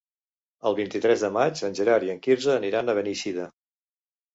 El 0.69 0.77
vint-i-tres 0.79 1.27
de 1.27 1.31
maig 1.37 1.63
en 1.69 1.79
Gerard 1.83 2.11
i 2.11 2.13
en 2.17 2.25
Quirze 2.27 2.59
aniran 2.59 2.91
a 2.97 3.01
Beneixida. 3.03 3.51